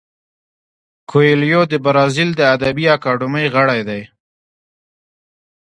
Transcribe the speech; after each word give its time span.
کویلیو 1.09 1.61
د 1.71 1.73
برازیل 1.85 2.29
د 2.35 2.41
ادبي 2.55 2.85
اکاډمۍ 2.95 3.45
غړی 3.55 3.81
دی. 3.89 4.01